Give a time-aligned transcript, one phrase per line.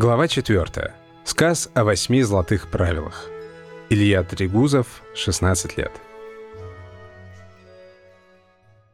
[0.00, 0.94] Глава 4.
[1.24, 3.28] Сказ о восьми золотых правилах.
[3.90, 4.86] Илья Трегузов,
[5.16, 5.90] 16 лет.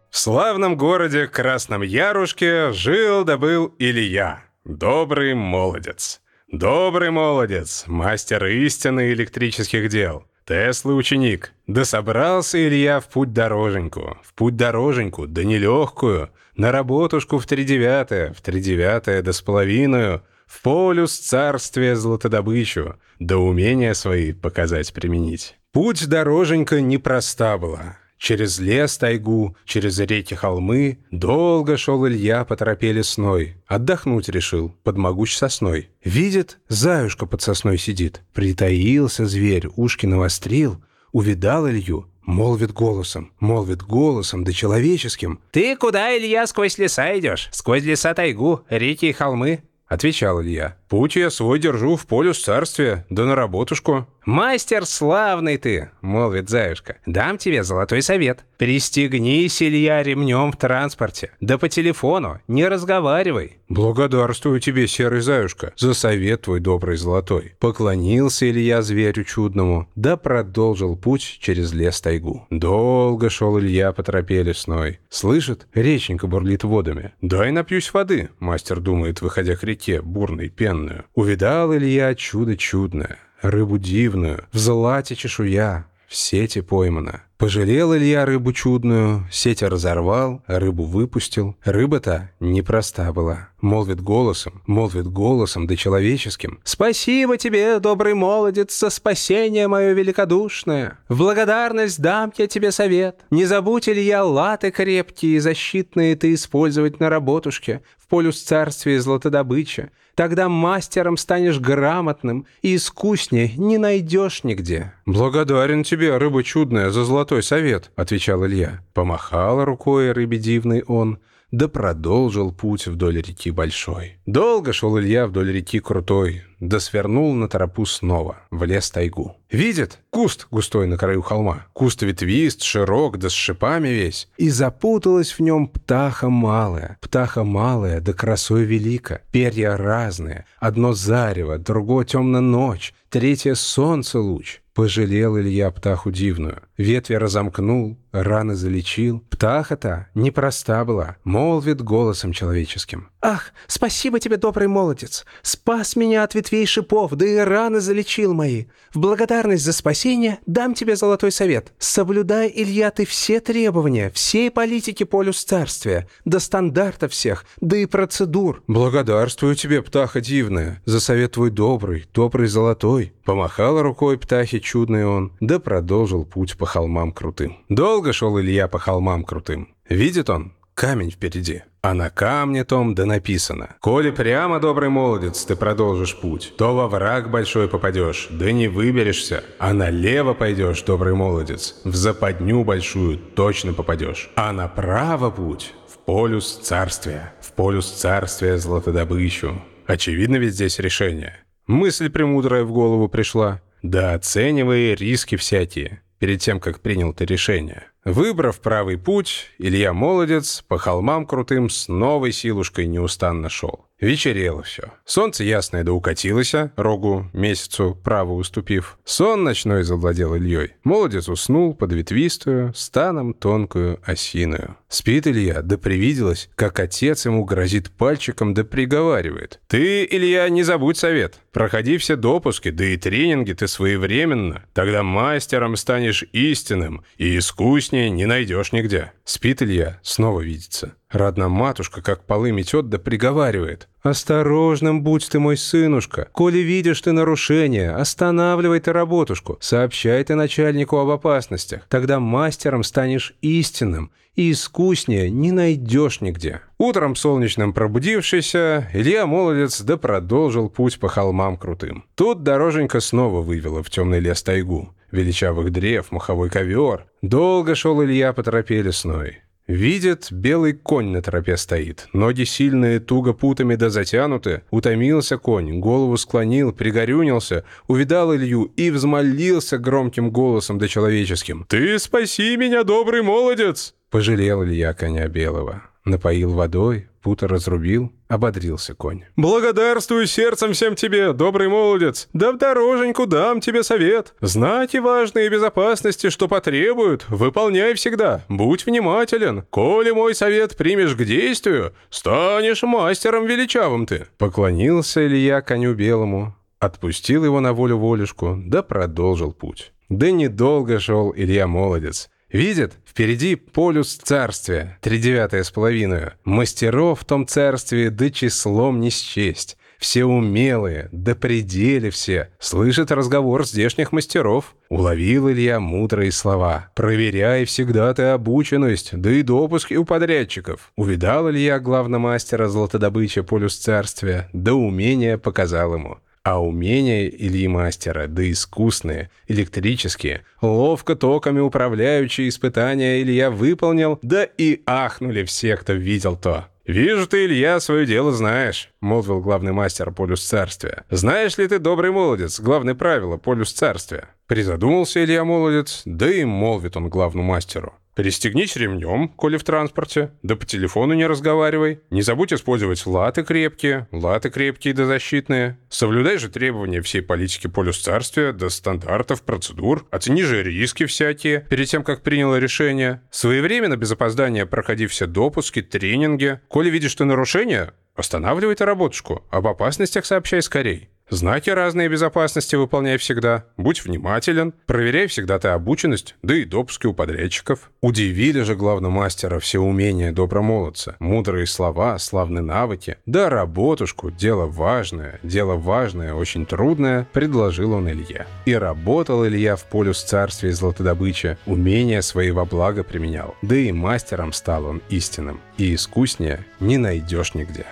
[0.09, 6.23] В славном городе Красном Ярушке жил да был Илья, добрый молодец.
[6.51, 10.25] Добрый молодец, мастер истины электрических дел.
[10.47, 11.53] Теслы ученик.
[11.67, 14.17] Да собрался Илья в путь дороженьку.
[14.23, 16.31] В путь дороженьку, да нелегкую.
[16.57, 23.95] На работушку в тридевятое, в тридевятое да с половиную— в полюс царствия золотодобычу, да умения
[23.95, 25.57] свои показать применить.
[25.73, 27.99] Путь дороженька непроста была.
[28.17, 33.57] Через лес тайгу, через реки холмы Долго шел Илья по тропе лесной.
[33.67, 35.91] Отдохнуть решил, под могуч сосной.
[36.03, 38.23] Видит, заюшка под сосной сидит.
[38.33, 40.83] Притаился зверь, ушки навострил.
[41.13, 45.41] Увидал Илью, молвит голосом, молвит голосом, да человеческим.
[45.51, 47.49] «Ты куда, Илья, сквозь леса идешь?
[47.53, 50.77] Сквозь леса тайгу, реки и холмы?» Отвечал Илья.
[50.95, 54.07] «Путь я свой держу в полюс царствия, да на работушку».
[54.25, 56.97] «Мастер славный ты!»— молвит Заюшка.
[57.05, 58.45] «Дам тебе золотой совет.
[58.57, 61.33] Пристегнись, Илья, ремнем в транспорте.
[61.41, 63.59] Да по телефону, не разговаривай».
[63.69, 67.55] «Благодарствую тебе, серый Заюшка, за совет твой добрый золотой».
[67.59, 72.47] Поклонился Илья зверю чудному, да продолжил путь через лес тайгу.
[72.49, 75.01] Долго шел Илья по тропе лесной.
[75.11, 77.13] Слышит, реченька бурлит водами.
[77.21, 80.49] «Дай напьюсь воды»,— мастер думает, выходя к реке, бурной,
[80.85, 81.05] пенную.
[81.15, 87.23] Увидал Илья чудо чудное рыбу дивную, в злате чешуя, в сети поймана.
[87.37, 91.57] Пожалел Илья рыбу чудную, сеть разорвал, рыбу выпустил.
[91.65, 93.49] Рыба-то непроста была.
[93.65, 96.61] Молвит голосом, молвит голосом, да человеческим.
[96.65, 100.99] «Спасибо тебе, добрый молодец, за спасение мое великодушное.
[101.09, 103.21] В благодарность дам я тебе совет.
[103.31, 109.89] Не забудь, Илья, латы крепкие и защитные ты использовать на работушке, в полюс царствия золотодобыча.
[110.15, 114.93] Тогда мастером станешь грамотным и искуснее не найдешь нигде».
[115.07, 118.83] «Благодарен тебе, рыба чудная, за золотой совет»,— отвечал Илья.
[118.93, 121.19] Помахал рукой рыбе дивный он,
[121.57, 124.19] да продолжил путь вдоль реки Большой.
[124.27, 129.37] Долго шел Илья вдоль реки Крутой, да свернул на тропу снова, в лес тайгу.
[129.51, 131.67] Видит, куст густой на краю холма.
[131.73, 134.29] Куст ветвист, широк, да с шипами весь.
[134.37, 136.99] И запуталась в нем птаха малая.
[137.01, 139.21] Птаха малая, да красой велика.
[139.31, 140.47] Перья разные.
[140.59, 144.61] Одно зарево, другое темная ночь, третье солнце луч.
[144.75, 146.63] Пожалел Илья птаху дивную.
[146.77, 149.23] Ветви разомкнул, раны залечил.
[149.31, 153.11] Птаха-то непроста была, молвит голосом человеческим.
[153.27, 155.25] «Ах, спасибо тебе, добрый молодец!
[155.41, 158.67] Спас меня от ветвей шипов, да и раны залечил мои.
[158.93, 161.73] В благодарность за спасение дам тебе золотой совет.
[161.79, 168.63] Соблюдай, Илья, ты все требования, всей политики полюс царствия, до стандартов всех, да и процедур».
[168.67, 173.15] «Благодарствую тебе, птаха дивная, за совет твой добрый, добрый золотой».
[173.25, 177.59] Помахал рукой птахи чудный он, да продолжил путь по холмам крутым.
[177.69, 179.75] Долго шел Илья по холмам крутым.
[179.89, 181.63] Видит он, камень впереди.
[181.83, 183.77] А на камне том да написано.
[183.81, 189.45] «Коли прямо, добрый молодец, ты продолжишь путь, то во враг большой попадешь, да не выберешься,
[189.59, 196.57] а налево пойдешь, добрый молодец, в западню большую точно попадешь, а направо путь, в полюс
[196.57, 199.61] царствия, в полюс царствия золотодобычу».
[199.87, 201.37] Очевидно ведь здесь решение.
[201.67, 203.61] Мысль премудрая в голову пришла.
[203.83, 207.91] Да оценивая риски всякие, перед тем, как принял ты решение.
[208.05, 213.87] Выбрав правый путь, Илья Молодец по холмам крутым с новой силушкой неустанно шел.
[214.05, 214.93] Вечерело все.
[215.07, 218.99] Солнце ясное да укатилось, рогу месяцу право уступив.
[219.05, 220.73] Сон ночной завладел Ильей.
[220.83, 224.77] Молодец уснул под ветвистую, станом тонкую осиную.
[224.89, 229.61] Спит Илья, да привиделось, как отец ему грозит пальчиком да приговаривает.
[229.69, 231.41] «Ты, Илья, не забудь совет.
[231.53, 234.65] Проходи все допуски, да и тренинги ты своевременно.
[234.75, 239.13] Тогда мастером станешь истинным и искуснее не найдешь нигде».
[239.25, 240.95] Спит Илья, снова видится.
[241.11, 243.89] Родна матушка, как полы метет, да приговаривает.
[244.03, 246.29] «Осторожным будь ты, мой сынушка.
[246.33, 249.57] Коли видишь ты нарушение, останавливай ты работушку.
[249.61, 251.83] Сообщай ты начальнику об опасностях.
[251.89, 256.61] Тогда мастером станешь истинным, и искуснее не найдешь нигде».
[256.79, 262.05] Утром солнечным пробудившийся, Илья Молодец да продолжил путь по холмам крутым.
[262.15, 264.93] Тут дороженька снова вывела в темный лес тайгу.
[265.15, 267.07] Величавых древ, маховой ковер.
[267.23, 269.39] Долго шел Илья по тропе лесной.
[269.69, 272.09] Видит, белый конь на тропе стоит.
[272.13, 274.63] Ноги сильные, туго путами да затянуты.
[274.71, 281.65] Утомился конь, голову склонил, пригорюнился, увидал Илью и взмолился громким голосом да человеческим.
[281.69, 285.85] «Ты спаси меня, добрый молодец!» Пожалел Илья коня белого.
[286.05, 289.25] Напоил водой, пута разрубил, ободрился конь.
[289.35, 292.29] «Благодарствую сердцем всем тебе, добрый молодец!
[292.35, 294.35] Да в дороженьку дам тебе совет.
[294.43, 298.43] Знаки важные безопасности, что потребуют, выполняй всегда.
[298.51, 299.63] Будь внимателен.
[299.71, 304.27] Коли мой совет примешь к действию, станешь мастером величавым ты».
[304.37, 309.93] Поклонился Илья коню белому, отпустил его на волю волюшку, да продолжил путь.
[310.11, 312.29] Да недолго шел Илья Молодец.
[312.55, 316.35] Видит, впереди полюс царствия, тридевятое с половиной.
[316.45, 319.77] Мастеров в том царстве да числом не счесть.
[319.99, 322.51] Все умелые, да пределе все.
[322.61, 324.77] Слышит разговор здешних мастеров.
[324.89, 326.93] Уловил Илья мудрые слова.
[326.95, 330.93] «Проверяй всегда ты обученность, да и допуски у подрядчиков».
[330.95, 336.19] Увидал Илья главномастера золотодобыча полюс царствия, да умение показал ему.
[336.45, 344.83] А умения Ильи Мастера, да искусные, электрические, ловко токами управляющие испытания Илья выполнил, да и
[344.85, 346.67] ахнули все, кто видел то.
[346.87, 351.05] «Вижу ты, Илья, свое дело знаешь»,— молвил главный мастер полюс царствия.
[351.09, 356.99] «Знаешь ли ты, добрый молодец, главное правило полюс царствия?» Призадумался Илья молодец, да и молвит
[356.99, 357.95] он главному мастеру.
[358.15, 362.01] Пристегнись ремнем, коли в транспорте, да по телефону не разговаривай.
[362.11, 365.79] Не забудь использовать латы крепкие, латы крепкие да защитные.
[365.89, 370.07] Соблюдай же требования всей политики полюс царствия, да стандартов, процедур.
[370.11, 373.21] Оцени же риски всякие перед тем, как приняло решение.
[373.31, 376.61] Своевременно, без опоздания, проходи все допуски, тренинги.
[376.69, 379.45] Коли видишь ты нарушение, останавливай ты работушку.
[379.51, 381.09] Об опасностях сообщай скорей.
[381.31, 383.65] Знаки разные безопасности выполняй всегда.
[383.79, 384.75] Будь внимателен.
[384.87, 387.91] Проверяй всегда ты обученность, да и допуски у подрядчиков.
[388.03, 391.17] Удивили же главного мастера все умения добромолодца.
[391.19, 393.17] Мудрые слова, славные навыки.
[393.25, 398.47] Да работушку, дело важное, дело важное, очень трудное, предложил он Илье.
[398.67, 401.57] И работал Илья в полюс царствия золотодобыча.
[401.65, 403.55] Умения свои во благо применял.
[403.63, 405.61] Да и мастером стал он истинным.
[405.79, 407.87] И искуснее не найдешь нигде.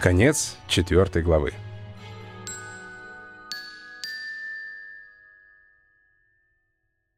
[0.00, 1.52] Конец четвертой главы.